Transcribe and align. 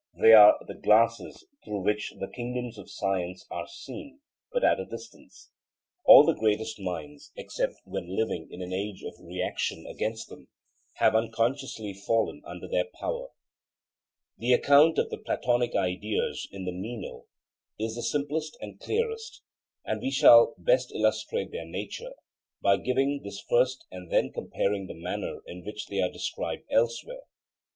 They 0.15 0.33
are 0.33 0.57
the 0.67 0.73
glasses 0.73 1.45
through 1.63 1.81
which 1.81 2.15
the 2.19 2.27
kingdoms 2.27 2.79
of 2.79 2.89
science 2.89 3.45
are 3.51 3.67
seen, 3.67 4.19
but 4.51 4.63
at 4.63 4.79
a 4.79 4.85
distance. 4.87 5.51
All 6.05 6.25
the 6.25 6.33
greatest 6.33 6.79
minds, 6.79 7.31
except 7.35 7.75
when 7.85 8.15
living 8.15 8.47
in 8.49 8.63
an 8.63 8.73
age 8.73 9.03
of 9.03 9.13
reaction 9.19 9.85
against 9.85 10.27
them, 10.27 10.47
have 10.95 11.13
unconsciously 11.13 11.93
fallen 11.93 12.41
under 12.47 12.67
their 12.67 12.85
power. 12.99 13.27
The 14.39 14.53
account 14.53 14.97
of 14.97 15.11
the 15.11 15.19
Platonic 15.19 15.75
ideas 15.75 16.47
in 16.51 16.65
the 16.65 16.71
Meno 16.73 17.25
is 17.77 17.93
the 17.93 18.01
simplest 18.01 18.57
and 18.59 18.79
clearest, 18.79 19.43
and 19.85 20.01
we 20.01 20.09
shall 20.09 20.55
best 20.57 20.91
illustrate 20.91 21.51
their 21.51 21.67
nature 21.67 22.13
by 22.59 22.77
giving 22.77 23.21
this 23.21 23.39
first 23.39 23.85
and 23.91 24.09
then 24.11 24.31
comparing 24.33 24.87
the 24.87 24.95
manner 24.95 25.41
in 25.45 25.63
which 25.63 25.85
they 25.85 26.01
are 26.01 26.09
described 26.09 26.63
elsewhere, 26.71 27.21
e. 27.21 27.29